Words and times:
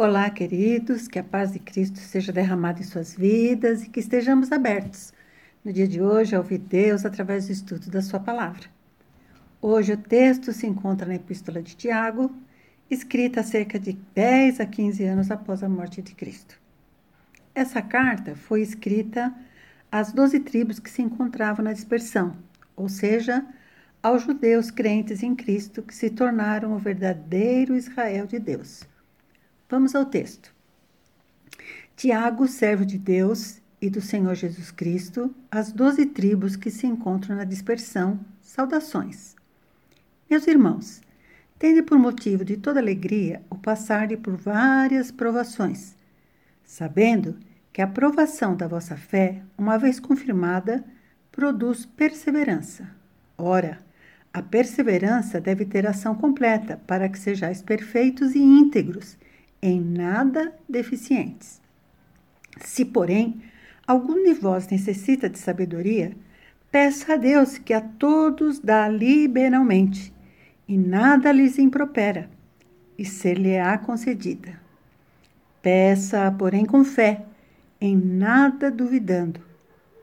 Olá, 0.00 0.30
queridos, 0.30 1.08
que 1.08 1.18
a 1.18 1.24
paz 1.24 1.50
de 1.50 1.58
Cristo 1.58 1.98
seja 1.98 2.32
derramada 2.32 2.78
em 2.78 2.84
suas 2.84 3.16
vidas 3.16 3.82
e 3.82 3.88
que 3.88 3.98
estejamos 3.98 4.52
abertos 4.52 5.12
no 5.64 5.72
dia 5.72 5.88
de 5.88 6.00
hoje 6.00 6.36
a 6.36 6.38
ouvir 6.38 6.58
Deus 6.58 7.04
através 7.04 7.46
do 7.46 7.52
estudo 7.52 7.90
da 7.90 8.00
Sua 8.00 8.20
palavra. 8.20 8.68
Hoje 9.60 9.94
o 9.94 9.96
texto 9.96 10.52
se 10.52 10.68
encontra 10.68 11.04
na 11.04 11.16
Epístola 11.16 11.60
de 11.60 11.74
Tiago, 11.74 12.32
escrita 12.88 13.42
cerca 13.42 13.76
de 13.76 13.94
10 14.14 14.60
a 14.60 14.66
15 14.66 15.02
anos 15.02 15.32
após 15.32 15.64
a 15.64 15.68
morte 15.68 16.00
de 16.00 16.14
Cristo. 16.14 16.60
Essa 17.52 17.82
carta 17.82 18.36
foi 18.36 18.62
escrita 18.62 19.34
às 19.90 20.12
doze 20.12 20.38
tribos 20.38 20.78
que 20.78 20.90
se 20.90 21.02
encontravam 21.02 21.64
na 21.64 21.72
dispersão, 21.72 22.36
ou 22.76 22.88
seja, 22.88 23.44
aos 24.00 24.22
judeus 24.22 24.70
crentes 24.70 25.24
em 25.24 25.34
Cristo 25.34 25.82
que 25.82 25.92
se 25.92 26.08
tornaram 26.08 26.72
o 26.72 26.78
verdadeiro 26.78 27.74
Israel 27.74 28.28
de 28.28 28.38
Deus. 28.38 28.86
Vamos 29.70 29.94
ao 29.94 30.06
texto. 30.06 30.50
Tiago, 31.94 32.48
servo 32.48 32.86
de 32.86 32.96
Deus 32.96 33.60
e 33.82 33.90
do 33.90 34.00
Senhor 34.00 34.34
Jesus 34.34 34.70
Cristo, 34.70 35.34
as 35.50 35.72
doze 35.72 36.06
tribos 36.06 36.56
que 36.56 36.70
se 36.70 36.86
encontram 36.86 37.36
na 37.36 37.44
dispersão, 37.44 38.18
saudações. 38.40 39.36
Meus 40.30 40.46
irmãos, 40.46 41.02
tende 41.58 41.82
por 41.82 41.98
motivo 41.98 42.46
de 42.46 42.56
toda 42.56 42.80
alegria 42.80 43.42
o 43.50 43.56
passar 43.56 44.08
por 44.16 44.36
várias 44.36 45.10
provações, 45.10 45.94
sabendo 46.64 47.36
que 47.70 47.82
a 47.82 47.86
provação 47.86 48.56
da 48.56 48.66
vossa 48.66 48.96
fé, 48.96 49.42
uma 49.58 49.76
vez 49.76 50.00
confirmada, 50.00 50.82
produz 51.30 51.84
perseverança. 51.84 52.88
Ora, 53.36 53.78
a 54.32 54.40
perseverança 54.40 55.38
deve 55.38 55.66
ter 55.66 55.86
ação 55.86 56.14
completa, 56.14 56.80
para 56.86 57.06
que 57.06 57.18
sejais 57.18 57.60
perfeitos 57.60 58.34
e 58.34 58.38
íntegros, 58.38 59.18
em 59.60 59.80
nada 59.80 60.52
deficientes. 60.68 61.60
Se, 62.60 62.84
porém, 62.84 63.42
algum 63.86 64.22
de 64.22 64.34
vós 64.34 64.68
necessita 64.68 65.28
de 65.28 65.38
sabedoria, 65.38 66.12
peça 66.70 67.14
a 67.14 67.16
Deus 67.16 67.58
que 67.58 67.72
a 67.72 67.80
todos 67.80 68.58
dá 68.58 68.88
liberalmente, 68.88 70.12
e 70.66 70.76
nada 70.76 71.32
lhes 71.32 71.58
impropera, 71.58 72.28
e 72.96 73.04
ser-lhe-á 73.04 73.78
concedida. 73.78 74.60
Peça, 75.62 76.30
porém, 76.38 76.64
com 76.64 76.84
fé, 76.84 77.24
em 77.80 77.96
nada 77.96 78.70
duvidando, 78.70 79.40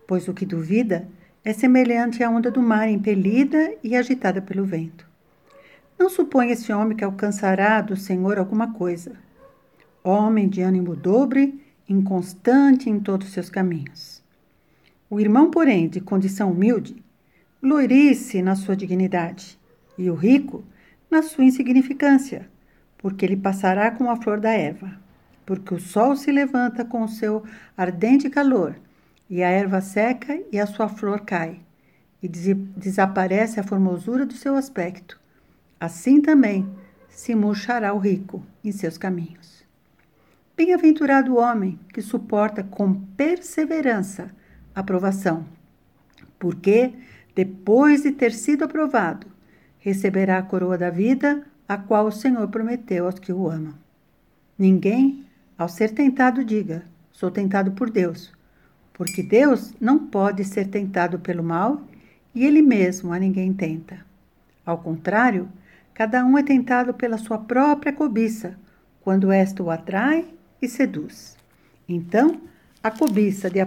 pois 0.08 0.28
o 0.28 0.34
que 0.34 0.46
duvida 0.46 1.08
é 1.44 1.54
semelhante 1.54 2.24
à 2.24 2.30
onda 2.30 2.50
do 2.50 2.62
mar 2.62 2.90
impelida 2.90 3.76
e 3.84 3.96
agitada 3.96 4.42
pelo 4.42 4.66
vento. 4.66 5.08
Não 5.98 6.10
suponha 6.10 6.54
esse 6.54 6.74
homem 6.74 6.98
que 6.98 7.04
alcançará 7.04 7.80
do 7.82 7.96
Senhor 7.96 8.38
alguma 8.38 8.74
coisa 8.74 9.25
homem 10.06 10.48
de 10.48 10.62
ânimo 10.62 10.96
dobre, 10.96 11.60
inconstante 11.90 12.90
em 12.90 13.00
todos 13.00 13.30
seus 13.30 13.50
caminhos. 13.50 14.24
O 15.10 15.20
irmão, 15.20 15.50
porém, 15.50 15.88
de 15.90 16.00
condição 16.00 16.52
humilde, 16.52 17.04
glorie-se 17.62 18.42
na 18.42 18.56
sua 18.56 18.76
dignidade, 18.76 19.60
e 19.98 20.10
o 20.10 20.14
rico 20.14 20.64
na 21.10 21.24
sua 21.24 21.44
insignificância, 21.44 22.48
porque 22.98 23.26
ele 23.26 23.36
passará 23.36 23.90
com 23.92 24.10
a 24.10 24.16
flor 24.16 24.40
da 24.40 24.52
erva, 24.52 25.00
porque 25.46 25.74
o 25.74 25.80
sol 25.80 26.16
se 26.16 26.32
levanta 26.32 26.86
com 26.86 27.04
o 27.04 27.08
seu 27.08 27.44
ardente 27.76 28.30
calor, 28.30 28.76
e 29.28 29.42
a 29.42 29.50
erva 29.50 29.82
seca 29.82 30.40
e 30.52 30.60
a 30.60 30.68
sua 30.68 30.88
flor 30.88 31.22
cai, 31.22 31.60
e 32.22 32.28
des 32.28 32.56
desaparece 32.78 33.60
a 33.60 33.64
formosura 33.64 34.26
do 34.26 34.34
seu 34.34 34.56
aspecto. 34.56 35.20
Assim 35.80 36.22
também 36.22 36.70
se 37.10 37.34
murchará 37.34 37.94
o 37.94 38.00
rico 38.00 38.44
em 38.64 38.72
seus 38.72 38.98
caminhos. 38.98 39.65
Bem-aventurado 40.58 41.34
o 41.34 41.38
homem 41.38 41.78
que 41.94 42.02
suporta 42.02 42.64
com 42.64 42.94
perseverança 42.94 44.34
a 44.74 44.82
provação, 44.82 45.46
porque, 46.40 46.94
depois 47.36 48.04
de 48.04 48.14
ter 48.14 48.32
sido 48.32 48.64
aprovado, 48.64 49.28
receberá 49.80 50.38
a 50.38 50.44
coroa 50.44 50.78
da 50.78 50.90
vida, 50.90 51.44
a 51.68 51.78
qual 51.78 52.06
o 52.06 52.12
Senhor 52.12 52.48
prometeu 52.48 53.06
aos 53.06 53.20
que 53.20 53.34
o 53.34 53.50
amam. 53.50 53.74
Ninguém, 54.58 55.26
ao 55.58 55.68
ser 55.68 55.92
tentado, 55.92 56.42
diga: 56.42 56.84
Sou 57.12 57.30
tentado 57.30 57.74
por 57.74 57.90
Deus, 57.90 58.32
porque 58.94 59.22
Deus 59.22 59.74
não 59.78 60.08
pode 60.08 60.46
ser 60.46 60.70
tentado 60.70 61.20
pelo 61.20 61.44
mal 61.44 61.82
e 62.34 62.46
Ele 62.46 62.62
mesmo 62.62 63.12
a 63.12 63.20
ninguém 63.20 63.52
tenta. 63.52 64.06
Ao 64.66 64.78
contrário, 64.78 65.50
cada 65.94 66.24
um 66.24 66.38
é 66.38 66.44
tentado 66.44 66.94
pela 66.94 67.18
sua 67.18 67.40
própria 67.40 67.92
cobiça, 67.92 68.58
quando 69.02 69.34
esta 69.34 69.62
o 69.62 69.70
atrai 69.70 70.34
seduz. 70.68 71.36
Então, 71.88 72.42
a 72.84 72.92
cobiça, 72.92 73.50
de, 73.50 73.60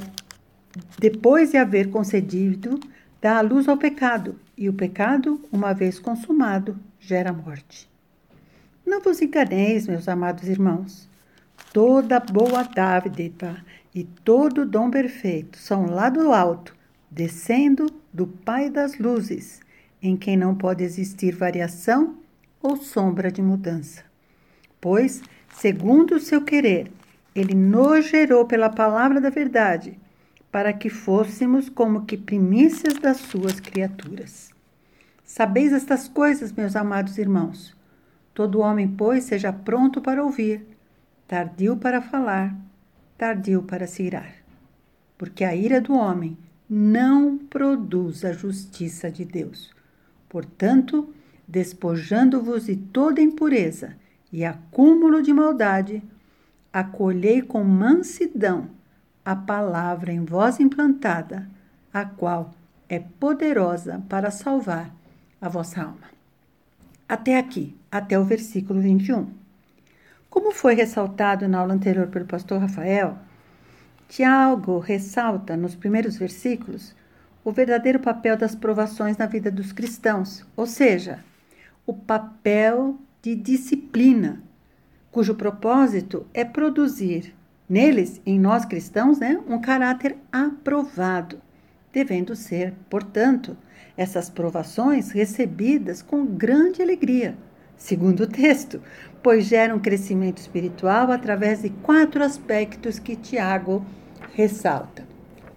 depois 0.98 1.50
de 1.50 1.56
haver 1.56 1.91
concedido, 1.91 2.78
dá 3.20 3.38
a 3.38 3.41
luz 3.41 3.69
ao 3.69 3.76
pecado, 3.76 4.38
e 4.56 4.69
o 4.69 4.72
pecado, 4.72 5.41
uma 5.53 5.72
vez 5.72 5.98
consumado, 5.98 6.78
gera 7.00 7.32
morte. 7.32 7.88
Não 8.84 9.00
vos 9.00 9.20
enganeis, 9.20 9.87
meus 9.87 10.08
amados 10.08 10.48
irmãos. 10.48 11.08
Toda 11.72 12.19
boa 12.19 12.62
dádiva 12.62 13.62
e 13.94 14.04
todo 14.04 14.64
dom 14.64 14.91
perfeito 14.91 15.58
são 15.58 15.87
lá 15.87 16.08
do 16.08 16.32
alto, 16.32 16.75
descendo 17.10 17.87
do 18.12 18.26
Pai 18.26 18.70
das 18.70 18.98
luzes, 18.98 19.60
em 20.03 20.16
quem 20.16 20.37
não 20.37 20.54
pode 20.54 20.82
existir 20.82 21.34
variação 21.34 22.16
ou 22.62 22.76
sombra 22.76 23.31
de 23.31 23.42
mudança. 23.42 24.03
Pois 24.81 25.22
segundo 25.54 26.16
o 26.16 26.20
seu 26.20 26.42
querer, 26.42 26.91
ele 27.34 27.54
nos 27.54 28.06
gerou 28.06 28.47
pela 28.47 28.69
palavra 28.69 29.20
da 29.20 29.31
verdade, 29.31 29.98
para 30.50 30.72
que 30.72 30.88
fôssemos 30.88 31.69
como 31.69 32.04
que 32.06 32.16
primícias 32.16 32.94
das 32.94 33.19
suas 33.19 33.60
criaturas. 33.60 34.50
Sabeis 35.25 35.72
estas 35.72 36.08
coisas, 36.08 36.53
meus 36.53 36.75
amados 36.75 37.19
irmãos. 37.19 37.76
Todo 38.32 38.60
homem, 38.60 38.88
pois, 38.88 39.25
seja 39.25 39.53
pronto 39.53 40.00
para 40.00 40.25
ouvir, 40.25 40.66
tardio 41.26 41.76
para 41.76 42.00
falar, 42.00 42.56
tardio 43.16 43.62
para 43.62 43.87
se 43.87 44.04
irar. 44.04 44.32
Porque 45.19 45.44
a 45.44 45.54
ira 45.54 45.81
do 45.81 45.92
homem 45.92 46.38
não 46.69 47.37
produz 47.37 48.25
a 48.25 48.32
justiça 48.32 49.10
de 49.10 49.25
Deus. 49.25 49.75
Portanto, 50.28 51.12
despojando-vos 51.47 52.66
de 52.66 52.76
toda 52.76 53.20
impureza, 53.20 53.97
e 54.33 54.44
acúmulo 54.44 55.22
de 55.22 55.33
maldade, 55.33 56.03
acolhei 56.72 57.43
com 57.43 57.65
mansidão 57.65 58.69
a 59.25 59.37
palavra 59.37 60.12
em 60.12 60.25
vós 60.25 60.59
implantada, 60.61 61.49
a 61.93 62.05
qual 62.05 62.55
é 62.88 62.99
poderosa 62.99 64.03
para 64.09 64.31
salvar 64.31 64.91
a 65.41 65.49
vossa 65.49 65.83
alma. 65.83 66.09
Até 67.09 67.38
aqui, 67.38 67.77
até 67.91 68.19
o 68.19 68.25
versículo 68.25 68.81
21. 68.81 69.28
Como 70.31 70.53
foi 70.53 70.75
ressaltado 70.75 71.49
na 71.49 71.59
aula 71.59 71.75
anterior 71.75 72.09
pelo 72.09 72.27
pastor 72.27 72.61
Rafael, 72.61 73.19
Tiago 74.09 74.78
ressalta 74.78 75.56
nos 75.56 75.75
primeiros 75.75 76.17
versículos 76.17 76.94
o 77.44 77.53
verdadeiro 77.53 78.00
papel 78.00 78.37
das 78.37 78.55
provações 78.55 79.17
na 79.17 79.27
vida 79.27 79.50
dos 79.50 79.72
cristãos, 79.72 80.44
ou 80.56 80.67
seja, 80.67 81.25
o 81.87 81.94
papel 81.94 82.99
de 83.28 83.34
disciplina, 83.34 84.43
cujo 85.11 85.34
propósito 85.34 86.27
é 86.33 86.44
produzir 86.44 87.34
neles, 87.69 88.21
em 88.25 88.41
nós 88.41 88.65
cristãos, 88.65 89.19
né, 89.19 89.39
um 89.47 89.61
caráter 89.61 90.16
aprovado, 90.33 91.38
devendo 91.93 92.34
ser, 92.34 92.72
portanto, 92.88 93.56
essas 93.97 94.31
provações 94.31 95.11
recebidas 95.11 96.00
com 96.00 96.25
grande 96.25 96.81
alegria, 96.81 97.37
segundo 97.77 98.21
o 98.21 98.27
texto, 98.27 98.81
pois 99.22 99.44
geram 99.44 99.78
crescimento 99.78 100.38
espiritual 100.38 101.11
através 101.11 101.61
de 101.61 101.69
quatro 101.69 102.25
aspectos 102.25 102.99
que 102.99 103.17
Tiago 103.17 103.85
ressalta. 104.35 105.06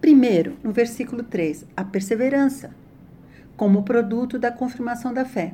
Primeiro, 0.02 0.58
no 0.62 0.74
versículo 0.74 1.24
3, 1.24 1.66
a 1.78 1.86
perseverança, 1.86 2.76
como 3.56 3.84
produto 3.84 4.38
da 4.38 4.52
confirmação 4.52 5.14
da 5.14 5.24
fé 5.24 5.54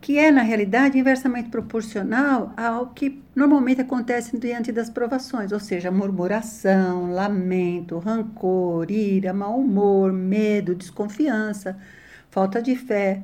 que 0.00 0.16
é, 0.18 0.30
na 0.30 0.42
realidade, 0.42 0.98
inversamente 0.98 1.48
proporcional 1.48 2.52
ao 2.56 2.88
que 2.88 3.22
normalmente 3.34 3.80
acontece 3.80 4.38
diante 4.38 4.70
das 4.70 4.88
provações, 4.88 5.50
ou 5.50 5.58
seja, 5.58 5.90
murmuração, 5.90 7.12
lamento, 7.12 7.98
rancor, 7.98 8.90
ira, 8.90 9.32
mau 9.32 9.58
humor, 9.58 10.12
medo, 10.12 10.74
desconfiança, 10.74 11.76
falta 12.30 12.62
de 12.62 12.76
fé. 12.76 13.22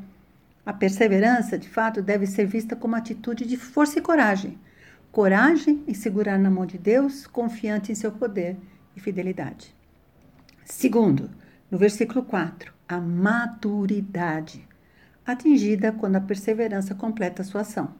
A 0.66 0.72
perseverança, 0.72 1.58
de 1.58 1.68
fato, 1.68 2.02
deve 2.02 2.26
ser 2.26 2.46
vista 2.46 2.74
como 2.74 2.96
atitude 2.96 3.46
de 3.46 3.56
força 3.56 3.98
e 3.98 4.02
coragem. 4.02 4.58
Coragem 5.12 5.84
em 5.86 5.94
segurar 5.94 6.38
na 6.38 6.50
mão 6.50 6.66
de 6.66 6.76
Deus, 6.76 7.26
confiante 7.26 7.92
em 7.92 7.94
seu 7.94 8.10
poder 8.10 8.56
e 8.96 9.00
fidelidade. 9.00 9.72
Segundo, 10.64 11.30
no 11.70 11.78
versículo 11.78 12.24
4, 12.24 12.72
a 12.88 13.00
maturidade 13.00 14.66
atingida 15.26 15.92
quando 15.92 16.16
a 16.16 16.20
perseverança 16.20 16.94
completa 16.94 17.42
a 17.42 17.44
sua 17.44 17.62
ação. 17.62 17.94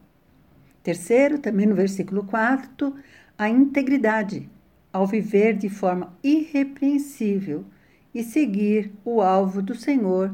Terceiro, 0.83 1.39
também 1.39 1.65
no 1.65 1.75
versículo 1.75 2.23
4, 2.25 2.95
a 3.37 3.49
integridade, 3.49 4.49
ao 4.93 5.07
viver 5.07 5.55
de 5.57 5.67
forma 5.67 6.13
irrepreensível 6.23 7.65
e 8.13 8.23
seguir 8.23 8.93
o 9.03 9.21
alvo 9.21 9.61
do 9.61 9.75
Senhor 9.75 10.33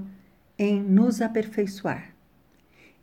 em 0.57 0.81
nos 0.81 1.21
aperfeiçoar. 1.21 2.11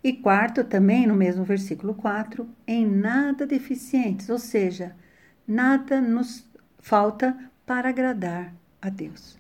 E 0.05 0.13
quarto, 0.13 0.63
também 0.63 1.07
no 1.07 1.17
mesmo 1.17 1.43
versículo 1.43 1.95
4, 1.95 2.49
em 2.67 2.87
nada 2.87 3.47
deficientes, 3.47 4.29
ou 4.29 4.39
seja, 4.39 4.95
nada 5.47 6.01
nos 6.01 6.49
falta 6.79 7.37
para 7.67 7.89
agradar 7.89 8.55
a 8.81 8.89
Deus. 8.89 9.38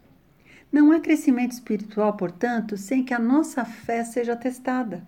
Não 0.71 0.93
há 0.93 1.01
crescimento 1.01 1.53
espiritual, 1.53 2.15
portanto, 2.15 2.77
sem 2.77 3.03
que 3.03 3.15
a 3.15 3.19
nossa 3.19 3.65
fé 3.65 4.05
seja 4.05 4.37
testada, 4.37 5.07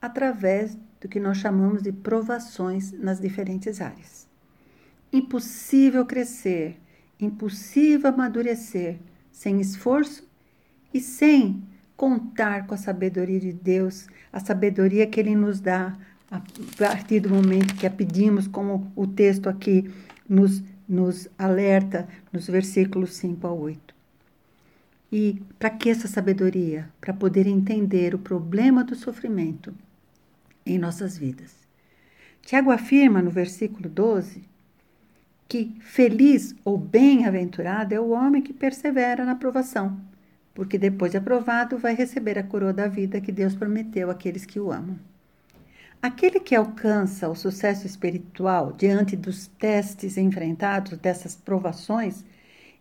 através 0.00 0.76
do 1.00 1.08
que 1.08 1.20
nós 1.20 1.38
chamamos 1.38 1.82
de 1.82 1.92
provações 1.92 2.92
nas 2.92 3.20
diferentes 3.20 3.80
áreas. 3.80 4.26
Impossível 5.12 6.06
crescer, 6.06 6.80
impossível 7.18 8.08
amadurecer 8.10 8.98
sem 9.30 9.60
esforço 9.60 10.26
e 10.92 11.00
sem 11.00 11.62
contar 11.96 12.66
com 12.66 12.74
a 12.74 12.78
sabedoria 12.78 13.38
de 13.38 13.52
Deus, 13.52 14.06
a 14.32 14.40
sabedoria 14.40 15.06
que 15.06 15.20
Ele 15.20 15.36
nos 15.36 15.60
dá 15.60 15.96
a 16.30 16.40
partir 16.78 17.20
do 17.20 17.28
momento 17.28 17.74
que 17.74 17.86
a 17.86 17.90
pedimos, 17.90 18.46
como 18.46 18.90
o 18.96 19.06
texto 19.06 19.48
aqui 19.48 19.90
nos, 20.28 20.62
nos 20.88 21.28
alerta 21.36 22.08
nos 22.32 22.46
versículos 22.46 23.14
5 23.14 23.46
a 23.46 23.52
8. 23.52 23.89
E 25.12 25.42
para 25.58 25.70
que 25.70 25.90
essa 25.90 26.06
sabedoria? 26.06 26.88
Para 27.00 27.12
poder 27.12 27.46
entender 27.46 28.14
o 28.14 28.18
problema 28.18 28.84
do 28.84 28.94
sofrimento 28.94 29.74
em 30.64 30.78
nossas 30.78 31.18
vidas. 31.18 31.54
Tiago 32.42 32.70
afirma 32.70 33.20
no 33.20 33.30
versículo 33.30 33.88
12 33.88 34.48
que 35.48 35.74
feliz 35.80 36.54
ou 36.64 36.78
bem-aventurado 36.78 37.92
é 37.92 37.98
o 37.98 38.10
homem 38.10 38.40
que 38.40 38.52
persevera 38.52 39.24
na 39.24 39.34
provação, 39.34 40.00
porque 40.54 40.78
depois 40.78 41.10
de 41.10 41.18
aprovado 41.18 41.76
vai 41.76 41.92
receber 41.92 42.38
a 42.38 42.44
coroa 42.44 42.72
da 42.72 42.86
vida 42.86 43.20
que 43.20 43.32
Deus 43.32 43.56
prometeu 43.56 44.12
àqueles 44.12 44.46
que 44.46 44.60
o 44.60 44.70
amam. 44.70 44.96
Aquele 46.00 46.38
que 46.38 46.54
alcança 46.54 47.28
o 47.28 47.34
sucesso 47.34 47.84
espiritual 47.84 48.72
diante 48.72 49.16
dos 49.16 49.48
testes 49.48 50.16
enfrentados, 50.16 50.96
dessas 50.98 51.34
provações, 51.34 52.24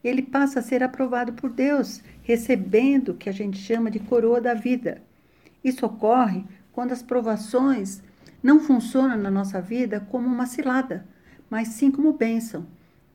ele 0.03 0.21
passa 0.21 0.59
a 0.59 0.63
ser 0.63 0.81
aprovado 0.83 1.33
por 1.33 1.49
Deus, 1.49 2.01
recebendo 2.23 3.09
o 3.09 3.15
que 3.15 3.29
a 3.29 3.33
gente 3.33 3.57
chama 3.57 3.91
de 3.91 3.99
coroa 3.99 4.39
da 4.39 4.53
vida. 4.53 5.01
Isso 5.63 5.85
ocorre 5.85 6.45
quando 6.71 6.91
as 6.91 7.01
provações 7.01 8.01
não 8.41 8.59
funcionam 8.59 9.17
na 9.17 9.29
nossa 9.29 9.61
vida 9.61 9.99
como 10.09 10.27
uma 10.27 10.45
cilada, 10.45 11.05
mas 11.49 11.69
sim 11.69 11.91
como 11.91 12.13
bênção, 12.13 12.65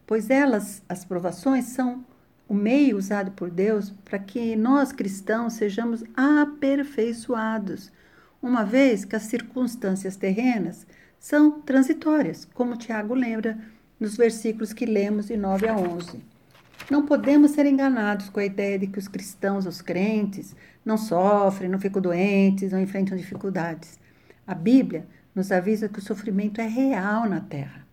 pois 0.06 0.28
elas, 0.28 0.82
as 0.88 1.04
provações, 1.04 1.66
são 1.66 2.04
o 2.46 2.52
meio 2.52 2.98
usado 2.98 3.30
por 3.30 3.50
Deus 3.50 3.90
para 4.04 4.18
que 4.18 4.54
nós 4.54 4.92
cristãos 4.92 5.54
sejamos 5.54 6.04
aperfeiçoados, 6.14 7.90
uma 8.42 8.64
vez 8.64 9.06
que 9.06 9.16
as 9.16 9.22
circunstâncias 9.22 10.16
terrenas 10.16 10.86
são 11.18 11.62
transitórias, 11.62 12.44
como 12.52 12.76
Tiago 12.76 13.14
lembra 13.14 13.58
nos 13.98 14.14
versículos 14.16 14.74
que 14.74 14.84
lemos 14.84 15.28
de 15.28 15.36
9 15.38 15.68
a 15.68 15.74
11. 15.74 16.33
Não 16.90 17.06
podemos 17.06 17.52
ser 17.52 17.64
enganados 17.64 18.28
com 18.28 18.40
a 18.40 18.44
ideia 18.44 18.78
de 18.78 18.86
que 18.86 18.98
os 18.98 19.08
cristãos, 19.08 19.64
os 19.64 19.80
crentes, 19.80 20.54
não 20.84 20.98
sofrem, 20.98 21.68
não 21.70 21.78
ficam 21.78 22.02
doentes, 22.02 22.72
não 22.72 22.80
enfrentam 22.80 23.16
dificuldades. 23.16 23.98
A 24.46 24.54
Bíblia 24.54 25.06
nos 25.34 25.50
avisa 25.50 25.88
que 25.88 25.98
o 25.98 26.02
sofrimento 26.02 26.60
é 26.60 26.66
real 26.66 27.26
na 27.28 27.40
terra. 27.40 27.86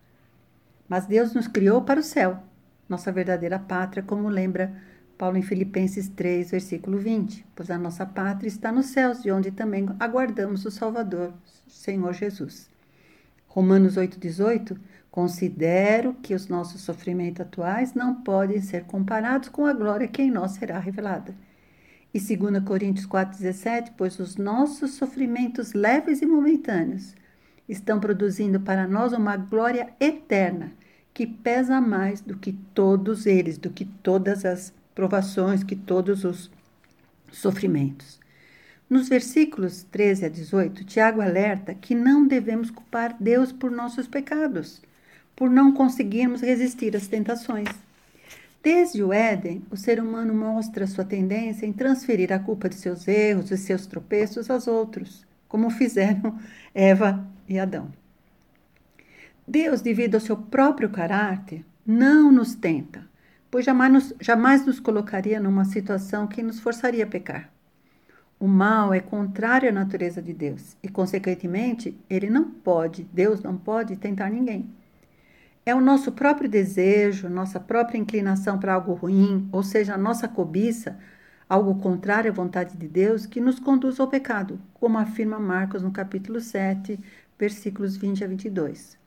Mas 0.89 1.05
Deus 1.05 1.33
nos 1.33 1.47
criou 1.47 1.81
para 1.83 2.01
o 2.01 2.03
céu, 2.03 2.43
nossa 2.89 3.13
verdadeira 3.13 3.57
pátria, 3.57 4.03
como 4.03 4.27
lembra 4.27 4.73
Paulo 5.17 5.37
em 5.37 5.41
Filipenses 5.41 6.09
3, 6.09 6.51
versículo 6.51 6.97
20. 6.97 7.45
Pois 7.55 7.71
a 7.71 7.77
nossa 7.77 8.05
pátria 8.05 8.49
está 8.49 8.73
nos 8.73 8.87
céus, 8.87 9.23
de 9.23 9.31
onde 9.31 9.51
também 9.51 9.87
aguardamos 10.01 10.65
o 10.65 10.71
Salvador, 10.71 11.33
Senhor 11.65 12.11
Jesus. 12.13 12.69
Romanos 13.47 13.95
8, 13.95 14.19
18 14.19 14.77
Considero 15.11 16.13
que 16.23 16.33
os 16.33 16.47
nossos 16.47 16.83
sofrimentos 16.83 17.41
atuais 17.41 17.93
não 17.93 18.15
podem 18.15 18.61
ser 18.61 18.85
comparados 18.85 19.49
com 19.49 19.65
a 19.65 19.73
glória 19.73 20.07
que 20.07 20.21
em 20.21 20.31
nós 20.31 20.51
será 20.51 20.79
revelada. 20.79 21.35
E 22.13 22.19
2 22.19 22.63
Coríntios 22.63 23.05
4,17, 23.05 23.91
pois 23.97 24.17
os 24.19 24.37
nossos 24.37 24.91
sofrimentos 24.91 25.73
leves 25.73 26.21
e 26.21 26.25
momentâneos 26.25 27.13
estão 27.67 27.99
produzindo 27.99 28.61
para 28.61 28.87
nós 28.87 29.11
uma 29.11 29.35
glória 29.35 29.89
eterna, 29.99 30.71
que 31.13 31.27
pesa 31.27 31.81
mais 31.81 32.21
do 32.21 32.37
que 32.37 32.53
todos 32.73 33.25
eles, 33.25 33.57
do 33.57 33.69
que 33.69 33.83
todas 33.83 34.45
as 34.45 34.73
provações, 34.95 35.61
que 35.61 35.75
todos 35.75 36.23
os 36.23 36.49
sofrimentos. 37.29 38.17
Nos 38.89 39.09
versículos 39.09 39.83
13 39.83 40.25
a 40.25 40.29
18, 40.29 40.85
Tiago 40.85 41.19
alerta 41.19 41.75
que 41.75 41.93
não 41.93 42.25
devemos 42.25 42.71
culpar 42.71 43.17
Deus 43.19 43.51
por 43.51 43.71
nossos 43.71 44.07
pecados 44.07 44.81
por 45.41 45.49
não 45.49 45.71
conseguirmos 45.71 46.39
resistir 46.39 46.95
às 46.95 47.07
tentações. 47.07 47.67
Desde 48.61 49.01
o 49.01 49.11
Éden, 49.11 49.63
o 49.71 49.75
ser 49.75 49.99
humano 49.99 50.35
mostra 50.35 50.85
sua 50.85 51.03
tendência 51.03 51.65
em 51.65 51.73
transferir 51.73 52.31
a 52.31 52.37
culpa 52.37 52.69
de 52.69 52.75
seus 52.75 53.07
erros 53.07 53.49
e 53.49 53.57
seus 53.57 53.87
tropeços 53.87 54.51
aos 54.51 54.67
outros, 54.67 55.25
como 55.47 55.71
fizeram 55.71 56.37
Eva 56.75 57.25
e 57.49 57.57
Adão. 57.57 57.91
Deus, 59.47 59.81
devido 59.81 60.13
ao 60.13 60.21
seu 60.21 60.37
próprio 60.37 60.91
caráter, 60.91 61.65
não 61.83 62.31
nos 62.31 62.53
tenta, 62.53 63.03
pois 63.49 63.65
jamais 63.65 63.91
nos, 63.91 64.13
jamais 64.21 64.63
nos 64.63 64.79
colocaria 64.79 65.39
numa 65.39 65.65
situação 65.65 66.27
que 66.27 66.43
nos 66.43 66.59
forçaria 66.59 67.03
a 67.03 67.07
pecar. 67.07 67.49
O 68.39 68.47
mal 68.47 68.93
é 68.93 68.99
contrário 68.99 69.69
à 69.69 69.71
natureza 69.71 70.21
de 70.21 70.33
Deus 70.33 70.77
e, 70.83 70.87
consequentemente, 70.87 71.97
ele 72.07 72.29
não 72.29 72.51
pode, 72.51 73.07
Deus 73.11 73.41
não 73.41 73.57
pode 73.57 73.95
tentar 73.95 74.29
ninguém. 74.29 74.69
É 75.65 75.75
o 75.75 75.81
nosso 75.81 76.11
próprio 76.11 76.49
desejo, 76.49 77.29
nossa 77.29 77.59
própria 77.59 77.97
inclinação 77.97 78.57
para 78.59 78.73
algo 78.73 78.93
ruim, 78.93 79.47
ou 79.51 79.61
seja, 79.61 79.93
a 79.93 79.97
nossa 79.97 80.27
cobiça, 80.27 80.97
algo 81.47 81.75
contrário 81.75 82.31
à 82.31 82.33
vontade 82.33 82.75
de 82.77 82.87
Deus, 82.87 83.25
que 83.27 83.39
nos 83.39 83.59
conduz 83.59 83.99
ao 83.99 84.07
pecado, 84.07 84.59
como 84.73 84.97
afirma 84.97 85.39
Marcos 85.39 85.83
no 85.83 85.91
capítulo 85.91 86.41
7, 86.41 86.99
versículos 87.37 87.95
20 87.95 88.23
a 88.23 88.27
22. 88.27 88.97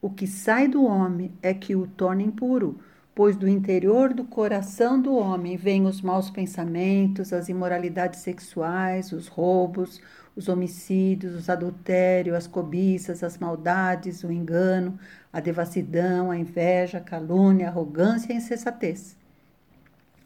O 0.00 0.10
que 0.10 0.26
sai 0.26 0.68
do 0.68 0.84
homem 0.84 1.32
é 1.42 1.52
que 1.52 1.74
o 1.74 1.86
torna 1.86 2.22
impuro, 2.22 2.78
pois 3.14 3.36
do 3.36 3.48
interior 3.48 4.14
do 4.14 4.24
coração 4.24 5.00
do 5.00 5.14
homem 5.14 5.56
vêm 5.56 5.86
os 5.86 6.00
maus 6.00 6.30
pensamentos, 6.30 7.32
as 7.32 7.48
imoralidades 7.48 8.20
sexuais, 8.20 9.12
os 9.12 9.26
roubos, 9.26 10.00
os 10.36 10.48
homicídios, 10.48 11.34
os 11.34 11.48
adultérios, 11.48 12.36
as 12.36 12.46
cobiças, 12.46 13.22
as 13.22 13.38
maldades, 13.38 14.22
o 14.24 14.32
engano, 14.32 14.98
a 15.32 15.40
devassidão, 15.40 16.30
a 16.30 16.36
inveja, 16.36 16.98
a 16.98 17.02
calúnia, 17.02 17.66
a 17.66 17.70
arrogância 17.70 18.32
e 18.32 18.34
a 18.34 18.38
insensatez. 18.38 19.16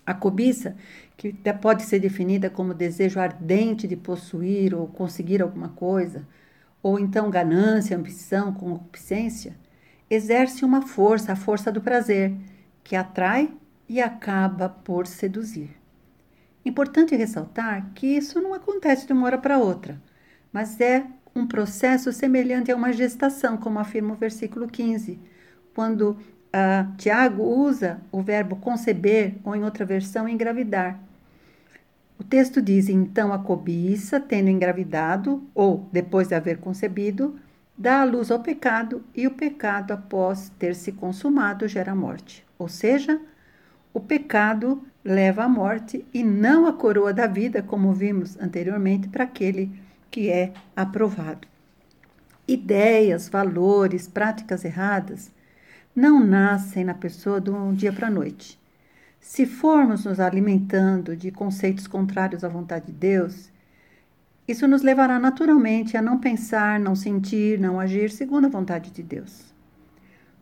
A 0.07 0.13
cobiça, 0.13 0.77
que 1.17 1.33
pode 1.61 1.83
ser 1.85 1.99
definida 1.99 2.51
como 2.51 2.75
desejo 2.75 3.19
ardente 3.19 3.89
de 3.89 3.97
possuir 3.97 4.75
ou 4.75 4.87
conseguir 4.87 5.41
alguma 5.41 5.71
coisa, 5.71 6.27
ou 6.83 6.99
então 6.99 7.31
ganância, 7.31 7.97
ambição, 7.97 8.53
concupiscência, 8.53 9.57
exerce 10.11 10.65
uma 10.65 10.83
força, 10.83 11.33
a 11.33 11.37
força 11.37 11.73
do 11.73 11.81
prazer, 11.81 12.37
que 12.83 12.95
atrai 12.95 13.51
e 13.89 14.01
acaba 14.01 14.69
por 14.69 15.07
seduzir. 15.07 15.71
Importante 16.65 17.15
ressaltar 17.15 17.91
que 17.95 18.07
isso 18.07 18.41
não 18.41 18.55
acontece 18.55 19.07
de 19.07 19.13
uma 19.13 19.27
hora 19.27 19.39
para 19.39 19.59
outra, 19.59 20.01
mas 20.53 20.81
é 20.81 21.05
um 21.35 21.47
processo 21.47 22.13
semelhante 22.13 22.73
a 22.73 22.77
uma 22.77 22.93
gestação, 22.93 23.57
como 23.57 23.79
afirma 23.79 24.15
o 24.15 24.17
versículo 24.17 24.67
15, 24.67 25.19
quando 25.75 26.11
uh, 26.11 26.97
Tiago 26.97 27.43
usa 27.43 28.01
o 28.11 28.23
verbo 28.23 28.57
conceber, 28.57 29.35
ou 29.45 29.55
em 29.55 29.65
outra 29.65 29.85
versão, 29.85 30.29
engravidar. 30.29 30.99
O 32.19 32.25
texto 32.25 32.63
diz: 32.63 32.89
então 32.89 33.33
a 33.33 33.39
cobiça, 33.39 34.21
tendo 34.21 34.49
engravidado, 34.49 35.43
ou 35.55 35.89
depois 35.93 36.29
de 36.29 36.35
haver 36.35 36.59
concebido, 36.59 37.39
dá 37.77 38.01
a 38.01 38.05
luz 38.05 38.31
ao 38.31 38.41
pecado, 38.41 39.05
e 39.15 39.27
o 39.27 39.33
pecado, 39.33 39.93
após 39.93 40.51
ter 40.59 40.75
se 40.75 40.93
consumado, 40.93 41.69
gera 41.69 41.95
morte. 41.95 42.47
Ou 42.57 42.69
seja, 42.69 43.21
o 43.93 44.01
pecado 44.01 44.83
leva 45.05 45.45
à 45.45 45.49
morte 45.49 46.07
e 46.15 46.25
não 46.25 46.67
a 46.67 46.73
coroa 46.73 47.13
da 47.13 47.27
vida, 47.27 47.63
como 47.63 47.93
vimos 47.93 48.39
anteriormente, 48.41 49.09
para 49.09 49.25
aquele 49.25 49.73
que 50.11 50.31
é 50.31 50.55
aprovado. 50.77 51.47
Ideias, 52.49 53.29
valores, 53.29 54.09
práticas 54.09 54.65
erradas 54.65 55.33
não 55.97 56.21
nascem 56.25 56.85
na 56.85 56.95
pessoa 56.95 57.41
de 57.41 57.51
um 57.51 57.75
dia 57.75 57.93
para 57.93 58.09
a 58.09 58.11
noite. 58.11 58.61
Se 59.21 59.47
formos 59.47 60.05
nos 60.05 60.21
alimentando 60.21 61.17
de 61.17 61.31
conceitos 61.33 61.87
contrários 61.87 62.45
à 62.45 62.49
vontade 62.49 62.87
de 62.87 62.93
Deus, 62.93 63.53
Isso 64.49 64.67
nos 64.69 64.83
levará 64.83 65.19
naturalmente 65.19 65.97
a 65.97 66.03
não 66.03 66.19
pensar, 66.19 66.81
não 66.81 66.95
sentir, 66.95 67.59
não 67.59 67.79
agir 67.81 68.11
segundo 68.11 68.47
a 68.47 68.51
vontade 68.51 68.91
de 68.91 69.03
Deus. 69.03 69.54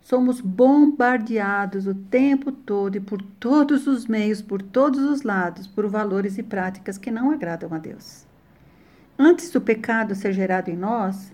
Somos 0.03 0.41
bombardeados 0.41 1.87
o 1.87 1.95
tempo 1.95 2.51
todo 2.51 2.97
e 2.97 3.01
por 3.01 3.23
todos 3.23 3.87
os 3.87 4.07
meios, 4.07 4.43
por 4.43 4.61
todos 4.61 5.01
os 5.01 5.23
lados, 5.23 5.67
por 5.69 5.87
valores 5.87 6.39
e 6.39 6.43
práticas 6.43 6.99
que 6.99 7.11
não 7.11 7.31
agradam 7.31 7.73
a 7.73 7.79
Deus. 7.79 8.27
Antes 9.17 9.51
do 9.51 9.61
pecado 9.61 10.17
ser 10.17 10.33
gerado 10.33 10.71
em 10.71 10.77
nós, 10.77 11.33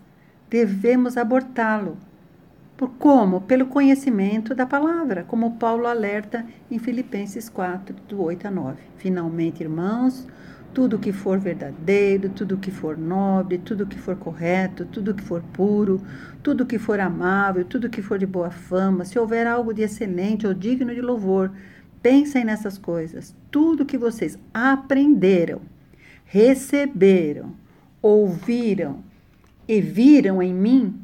devemos 0.50 1.16
abortá-lo. 1.16 1.96
Por 2.76 2.90
como? 2.90 3.40
Pelo 3.40 3.66
conhecimento 3.66 4.54
da 4.54 4.66
palavra, 4.66 5.24
como 5.24 5.56
Paulo 5.56 5.86
alerta 5.86 6.44
em 6.70 6.78
Filipenses 6.78 7.48
4, 7.48 7.96
do 8.06 8.22
8 8.22 8.48
a 8.48 8.50
9. 8.50 8.78
Finalmente, 8.98 9.62
irmãos, 9.62 10.26
tudo 10.72 10.98
que 10.98 11.12
for 11.12 11.38
verdadeiro, 11.38 12.28
tudo 12.28 12.56
que 12.56 12.70
for 12.70 12.96
nobre, 12.96 13.58
tudo 13.58 13.86
que 13.86 13.98
for 13.98 14.16
correto, 14.16 14.84
tudo 14.84 15.14
que 15.14 15.22
for 15.22 15.42
puro, 15.52 16.00
tudo 16.42 16.66
que 16.66 16.78
for 16.78 17.00
amável, 17.00 17.64
tudo 17.64 17.90
que 17.90 18.02
for 18.02 18.18
de 18.18 18.26
boa 18.26 18.50
fama, 18.50 19.04
se 19.04 19.18
houver 19.18 19.46
algo 19.46 19.72
de 19.72 19.82
excelente 19.82 20.46
ou 20.46 20.54
digno 20.54 20.94
de 20.94 21.00
louvor, 21.00 21.50
pensem 22.02 22.44
nessas 22.44 22.78
coisas. 22.78 23.34
Tudo 23.50 23.86
que 23.86 23.98
vocês 23.98 24.38
aprenderam, 24.52 25.62
receberam, 26.24 27.54
ouviram 28.00 29.02
e 29.66 29.80
viram 29.80 30.42
em 30.42 30.54
mim, 30.54 31.00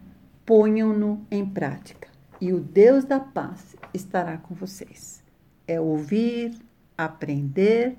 ponham-no 0.47 1.27
em 1.31 1.45
prática. 1.45 2.09
E 2.41 2.53
o 2.53 2.61
Deus 2.61 3.05
da 3.05 3.19
paz 3.19 3.75
estará 3.93 4.37
com 4.37 4.55
vocês. 4.55 5.23
É 5.67 5.81
ouvir, 5.81 6.55
aprender, 6.97 7.97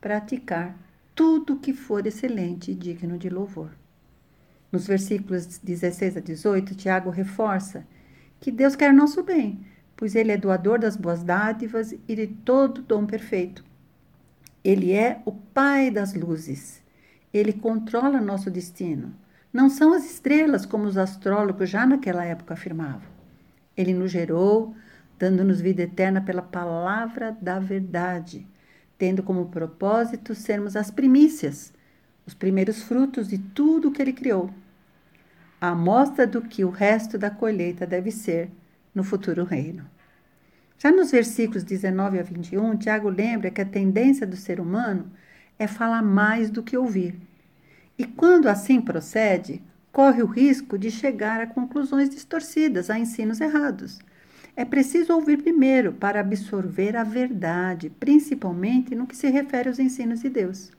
praticar 0.00 0.83
tudo 1.14 1.58
que 1.58 1.72
for 1.72 2.06
excelente 2.06 2.72
e 2.72 2.74
digno 2.74 3.16
de 3.16 3.28
louvor. 3.28 3.70
Nos 4.72 4.86
versículos 4.86 5.58
16 5.58 6.16
a 6.16 6.20
18, 6.20 6.74
Tiago 6.74 7.10
reforça 7.10 7.86
que 8.40 8.50
Deus 8.50 8.74
quer 8.74 8.92
nosso 8.92 9.22
bem, 9.22 9.64
pois 9.96 10.16
Ele 10.16 10.32
é 10.32 10.36
doador 10.36 10.78
das 10.78 10.96
boas 10.96 11.22
dádivas 11.22 11.92
e 11.92 12.16
de 12.16 12.26
todo 12.26 12.82
dom 12.82 13.06
perfeito. 13.06 13.64
Ele 14.64 14.92
é 14.92 15.22
o 15.24 15.30
Pai 15.32 15.90
das 15.90 16.14
luzes. 16.14 16.82
Ele 17.32 17.52
controla 17.52 18.20
nosso 18.20 18.50
destino. 18.50 19.14
Não 19.52 19.68
são 19.68 19.92
as 19.92 20.04
estrelas, 20.04 20.66
como 20.66 20.84
os 20.84 20.98
astrólogos 20.98 21.70
já 21.70 21.86
naquela 21.86 22.24
época 22.24 22.54
afirmavam. 22.54 23.08
Ele 23.76 23.94
nos 23.94 24.10
gerou, 24.10 24.74
dando-nos 25.16 25.60
vida 25.60 25.82
eterna 25.82 26.20
pela 26.20 26.42
palavra 26.42 27.36
da 27.40 27.60
verdade 27.60 28.48
tendo 28.98 29.22
como 29.22 29.46
propósito 29.46 30.34
sermos 30.34 30.76
as 30.76 30.90
primícias, 30.90 31.72
os 32.26 32.34
primeiros 32.34 32.82
frutos 32.82 33.28
de 33.28 33.38
tudo 33.38 33.90
que 33.90 34.00
ele 34.00 34.12
criou. 34.12 34.50
A 35.60 35.68
amostra 35.68 36.26
do 36.26 36.42
que 36.42 36.64
o 36.64 36.70
resto 36.70 37.18
da 37.18 37.30
colheita 37.30 37.86
deve 37.86 38.10
ser 38.10 38.50
no 38.94 39.02
futuro 39.02 39.44
reino. 39.44 39.84
Já 40.78 40.90
nos 40.90 41.10
versículos 41.10 41.64
19 41.64 42.18
a 42.18 42.22
21, 42.22 42.76
Tiago 42.76 43.08
lembra 43.08 43.50
que 43.50 43.60
a 43.60 43.66
tendência 43.66 44.26
do 44.26 44.36
ser 44.36 44.60
humano 44.60 45.10
é 45.58 45.66
falar 45.66 46.02
mais 46.02 46.50
do 46.50 46.62
que 46.62 46.76
ouvir. 46.76 47.18
E 47.96 48.04
quando 48.04 48.48
assim 48.48 48.80
procede, 48.80 49.62
corre 49.92 50.22
o 50.22 50.26
risco 50.26 50.76
de 50.76 50.90
chegar 50.90 51.40
a 51.40 51.46
conclusões 51.46 52.10
distorcidas, 52.10 52.90
a 52.90 52.98
ensinos 52.98 53.40
errados 53.40 54.00
é 54.56 54.64
preciso 54.64 55.12
ouvir 55.12 55.42
primeiro 55.42 55.92
para 55.92 56.20
absorver 56.20 56.96
a 56.96 57.02
verdade, 57.02 57.90
principalmente 57.90 58.94
no 58.94 59.06
que 59.06 59.16
se 59.16 59.28
refere 59.28 59.68
aos 59.68 59.78
ensinos 59.78 60.20
de 60.20 60.28
Deus. 60.28 60.70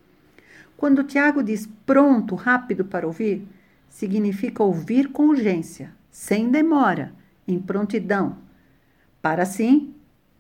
Quando 0.78 1.04
Tiago 1.04 1.44
diz 1.44 1.68
pronto, 1.86 2.36
rápido 2.36 2.86
para 2.86 3.08
ouvir, 3.08 3.46
significa 3.90 4.64
ouvir 4.64 5.10
com 5.10 5.28
urgência, 5.28 5.92
sem 6.10 6.50
demora, 6.50 7.14
em 7.48 7.60
prontidão, 7.60 8.38
para 9.22 9.44
assim 9.44 9.94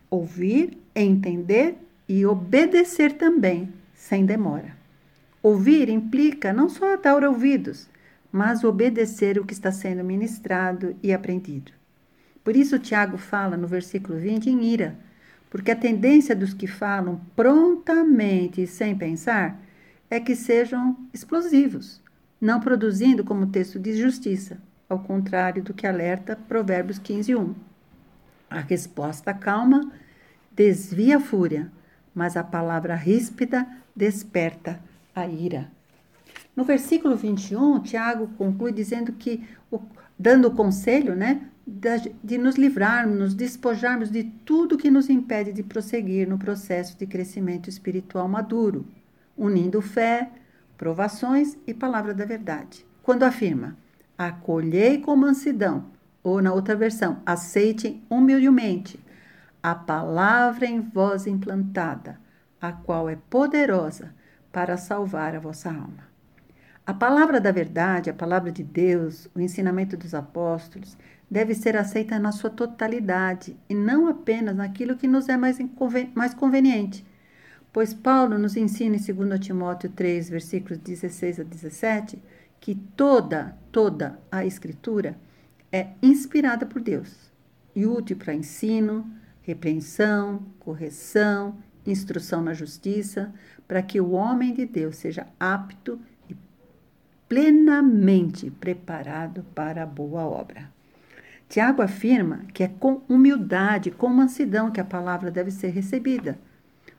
ouvir, 0.09 0.77
entender 0.95 1.75
e 2.07 2.25
obedecer 2.25 3.13
também, 3.13 3.73
sem 3.93 4.25
demora. 4.25 4.75
Ouvir 5.41 5.89
implica 5.89 6.53
não 6.53 6.69
só 6.69 6.95
dar 6.97 7.23
ouvidos, 7.23 7.89
mas 8.31 8.63
obedecer 8.63 9.37
o 9.39 9.45
que 9.45 9.53
está 9.53 9.71
sendo 9.71 10.03
ministrado 10.03 10.95
e 11.01 11.13
aprendido. 11.13 11.71
Por 12.45 12.55
isso, 12.55 12.77
Tiago 12.77 13.17
fala 13.17 13.57
no 13.57 13.67
versículo 13.67 14.19
20 14.19 14.51
em 14.51 14.63
ira, 14.63 14.95
porque 15.49 15.71
a 15.71 15.75
tendência 15.75 16.35
dos 16.35 16.53
que 16.53 16.67
falam 16.67 17.19
prontamente 17.35 18.61
e 18.61 18.67
sem 18.67 18.95
pensar 18.95 19.59
é 20.11 20.19
que 20.19 20.35
sejam 20.35 20.95
explosivos, 21.11 21.99
não 22.39 22.59
produzindo 22.59 23.23
como 23.23 23.47
texto 23.47 23.79
de 23.79 23.97
justiça, 23.97 24.59
ao 24.87 24.99
contrário 24.99 25.63
do 25.63 25.73
que 25.73 25.87
alerta 25.87 26.35
Provérbios 26.35 26.99
15, 26.99 27.35
1. 27.35 27.55
A 28.47 28.59
resposta 28.59 29.33
calma 29.33 29.91
desvia 30.51 31.17
a 31.17 31.19
fúria, 31.19 31.71
mas 32.13 32.37
a 32.37 32.43
palavra 32.43 32.93
ríspida 32.93 33.67
desperta 33.95 34.79
a 35.15 35.25
ira. 35.25 35.71
No 36.55 36.63
versículo 36.63 37.15
21, 37.15 37.79
Tiago 37.79 38.27
conclui 38.37 38.71
dizendo 38.71 39.13
que, 39.13 39.43
dando 40.17 40.51
conselho, 40.51 41.15
né, 41.15 41.41
de 41.67 42.37
nos 42.37 42.55
livrarmos, 42.55 43.33
despojarmos 43.33 44.11
de 44.11 44.23
tudo 44.23 44.77
que 44.77 44.91
nos 44.91 45.09
impede 45.09 45.51
de 45.51 45.63
prosseguir 45.63 46.27
no 46.27 46.37
processo 46.37 46.97
de 46.97 47.07
crescimento 47.07 47.69
espiritual 47.69 48.27
maduro, 48.27 48.85
unindo 49.35 49.81
fé, 49.81 50.31
provações 50.77 51.57
e 51.65 51.73
palavra 51.73 52.13
da 52.13 52.25
verdade. 52.25 52.85
Quando 53.01 53.23
afirma, 53.23 53.75
acolhei 54.17 54.99
com 54.99 55.15
mansidão, 55.15 55.85
ou 56.23 56.41
na 56.41 56.53
outra 56.53 56.75
versão, 56.75 57.21
aceitem 57.25 58.03
humildemente 58.09 58.99
a 59.61 59.73
palavra 59.73 60.65
em 60.65 60.81
vós 60.81 61.25
implantada, 61.25 62.19
a 62.61 62.71
qual 62.71 63.09
é 63.09 63.17
poderosa 63.29 64.13
para 64.51 64.77
salvar 64.77 65.35
a 65.35 65.39
vossa 65.39 65.69
alma. 65.69 66.14
A 66.85 66.93
palavra 66.93 67.41
da 67.41 67.51
verdade, 67.51 68.11
a 68.11 68.13
palavra 68.13 68.51
de 68.51 68.63
Deus, 68.63 69.27
o 69.33 69.39
ensinamento 69.39 69.97
dos 69.97 70.13
apóstolos, 70.13 70.95
deve 71.29 71.55
ser 71.55 71.75
aceita 71.75 72.19
na 72.19 72.31
sua 72.31 72.51
totalidade 72.51 73.57
e 73.67 73.73
não 73.73 74.07
apenas 74.07 74.55
naquilo 74.55 74.95
que 74.95 75.07
nos 75.07 75.27
é 75.27 75.35
mais, 75.35 75.57
mais 76.13 76.35
conveniente. 76.35 77.03
Pois 77.73 77.91
Paulo 77.91 78.37
nos 78.37 78.55
ensina 78.55 78.95
em 78.95 78.99
2 79.13 79.39
Timóteo 79.39 79.89
3, 79.89 80.29
versículos 80.29 80.77
16 80.77 81.39
a 81.39 81.43
17, 81.43 82.21
que 82.59 82.75
toda, 82.95 83.57
toda 83.71 84.19
a 84.31 84.45
Escritura 84.45 85.17
é 85.71 85.87
inspirada 86.03 86.67
por 86.67 86.81
Deus 86.81 87.31
e 87.75 87.85
útil 87.85 88.15
para 88.15 88.33
ensino, 88.33 89.11
repreensão, 89.41 90.45
correção, 90.59 91.57
instrução 91.85 92.41
na 92.41 92.53
justiça, 92.53 93.33
para 93.67 93.81
que 93.81 93.99
o 93.99 94.11
homem 94.11 94.53
de 94.53 94.65
Deus 94.65 94.95
seja 94.97 95.27
apto 95.39 95.99
e 96.09 96.14
plenamente 97.35 98.49
preparado 98.49 99.43
para 99.53 99.83
a 99.83 99.85
boa 99.85 100.23
obra. 100.23 100.71
Tiago 101.49 101.81
afirma 101.81 102.45
que 102.53 102.63
é 102.63 102.69
com 102.69 103.01
humildade, 103.09 103.91
com 103.91 104.07
mansidão 104.07 104.71
que 104.71 104.79
a 104.79 104.85
palavra 104.85 105.29
deve 105.29 105.51
ser 105.51 105.67
recebida. 105.67 106.39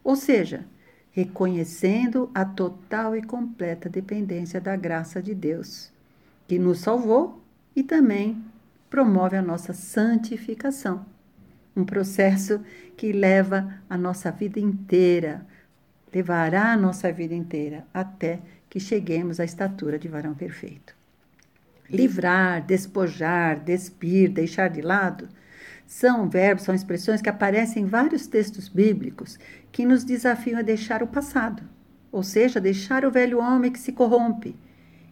Ou 0.05 0.15
seja, 0.15 0.67
reconhecendo 1.11 2.31
a 2.35 2.45
total 2.45 3.17
e 3.17 3.23
completa 3.23 3.89
dependência 3.89 4.61
da 4.61 4.77
graça 4.77 5.23
de 5.23 5.35
Deus, 5.35 5.91
que 6.47 6.59
nos 6.59 6.81
salvou 6.81 7.41
e 7.75 7.83
também 7.83 8.45
promove 8.91 9.39
a 9.39 9.43
nossa 9.43 9.73
santificação. 9.73 11.07
Um 11.75 11.83
processo 11.87 12.61
que 12.95 13.11
leva 13.11 13.81
a 13.89 13.97
nossa 13.97 14.31
vida 14.31 14.61
inteira, 14.61 15.47
levará 16.13 16.75
a 16.75 16.77
nossa 16.77 17.11
vida 17.11 17.35
inteira 17.35 17.87
até 17.95 18.39
que 18.69 18.81
cheguemos 18.81 19.41
à 19.41 19.45
estatura 19.45 19.99
de 19.99 20.09
varão 20.09 20.35
perfeito. 20.35 20.95
Livrar, 21.89 22.65
despojar, 22.65 23.61
despir, 23.61 24.31
deixar 24.31 24.69
de 24.69 24.83
lado, 24.83 25.29
são 25.87 26.29
verbos, 26.29 26.65
são 26.65 26.75
expressões 26.75 27.23
que 27.23 27.29
aparecem 27.29 27.85
em 27.85 27.87
vários 27.87 28.27
textos 28.27 28.69
bíblicos 28.69 29.39
que 29.71 29.87
nos 29.87 30.03
desafiam 30.03 30.59
a 30.59 30.63
deixar 30.63 31.03
o 31.03 31.07
passado, 31.07 31.63
ou 32.11 32.23
seja, 32.23 32.61
deixar 32.61 33.05
o 33.05 33.11
velho 33.11 33.39
homem 33.39 33.71
que 33.71 33.79
se 33.79 33.93
corrompe 33.93 34.57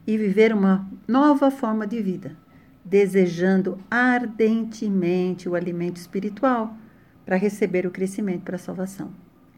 e 0.07 0.19
viver 0.19 0.53
uma 0.53 0.91
nova 1.07 1.51
forma 1.51 1.87
de 1.87 2.03
vida, 2.03 2.37
desejando 2.85 3.79
ardentemente 3.91 5.49
o 5.49 5.55
alimento 5.55 5.97
espiritual 5.97 6.77
para 7.25 7.37
receber 7.37 7.87
o 7.87 7.91
crescimento 7.91 8.43
para 8.43 8.57
a 8.57 8.59
salvação, 8.59 9.13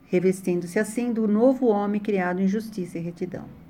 revestindo-se 0.07 0.79
assim 0.79 1.12
do 1.12 1.26
novo 1.26 1.67
homem 1.67 2.00
criado 2.00 2.41
em 2.41 2.47
justiça 2.47 2.99
e 2.99 3.00
retidão. 3.00 3.65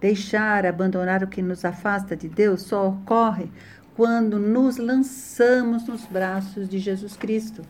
Deixar, 0.00 0.66
abandonar 0.66 1.22
o 1.22 1.28
que 1.28 1.40
nos 1.40 1.64
afasta 1.64 2.16
de 2.16 2.28
Deus 2.28 2.62
só 2.62 2.88
ocorre 2.88 3.48
quando 3.94 4.38
nos 4.38 4.76
lançamos 4.76 5.86
nos 5.86 6.04
braços 6.04 6.68
de 6.68 6.78
Jesus 6.78 7.16
Cristo. 7.16 7.62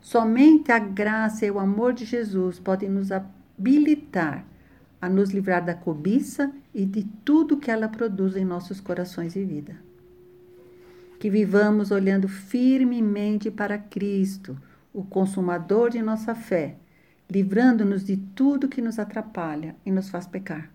Somente 0.00 0.70
a 0.70 0.78
graça 0.78 1.44
e 1.44 1.50
o 1.50 1.58
amor 1.58 1.92
de 1.92 2.04
Jesus 2.04 2.58
podem 2.58 2.88
nos 2.88 3.10
habilitar 3.10 4.44
a 5.00 5.08
nos 5.08 5.30
livrar 5.30 5.64
da 5.64 5.74
cobiça 5.74 6.52
e 6.74 6.84
de 6.84 7.04
tudo 7.24 7.56
que 7.56 7.70
ela 7.70 7.88
produz 7.88 8.36
em 8.36 8.44
nossos 8.44 8.80
corações 8.80 9.36
e 9.36 9.44
vida. 9.44 9.76
Que 11.18 11.30
vivamos 11.30 11.90
olhando 11.90 12.28
firmemente 12.28 13.50
para 13.50 13.78
Cristo, 13.78 14.56
o 14.92 15.04
consumador 15.04 15.90
de 15.90 16.00
nossa 16.00 16.34
fé, 16.34 16.76
livrando-nos 17.30 18.04
de 18.04 18.16
tudo 18.16 18.68
que 18.68 18.80
nos 18.80 18.98
atrapalha 18.98 19.76
e 19.84 19.90
nos 19.90 20.08
faz 20.08 20.26
pecar, 20.26 20.70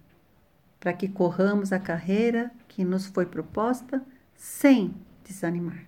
para 0.82 0.92
que 0.92 1.08
corramos 1.08 1.72
a 1.72 1.80
carreira 1.80 2.52
que 2.68 2.84
nos 2.84 3.06
foi 3.06 3.28
proposta 3.28 4.04
sem 4.36 4.94
desanimar. 5.24 5.86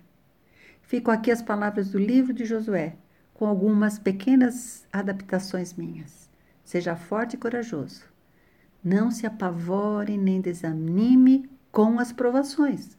Fico 0.82 1.10
aqui 1.10 1.32
as 1.32 1.42
palavras 1.42 1.90
do 1.90 1.98
livro 1.98 2.32
de 2.32 2.44
Josué, 2.44 2.96
com 3.34 3.44
algumas 3.46 3.98
pequenas 3.98 4.86
adaptações 4.92 5.74
minhas. 5.74 6.30
Seja 6.64 6.94
forte 6.94 7.34
e 7.34 7.36
corajoso. 7.36 8.04
Não 8.82 9.10
se 9.10 9.26
apavore 9.26 10.16
nem 10.16 10.40
desanime 10.40 11.50
com 11.72 11.98
as 11.98 12.12
provações, 12.12 12.96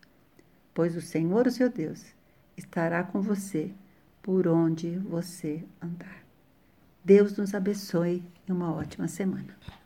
pois 0.74 0.98
o 0.98 1.02
Senhor, 1.02 1.48
o 1.48 1.52
seu 1.52 1.70
Deus, 1.70 2.04
estará 2.58 3.04
com 3.04 3.22
você 3.22 3.72
por 4.22 4.48
onde 4.48 4.98
você 4.98 5.64
andar. 5.82 6.26
Deus 7.06 7.38
nos 7.38 7.54
abençoe 7.54 8.22
e 8.46 8.52
uma 8.52 8.74
ótima 8.74 9.08
semana. 9.08 9.56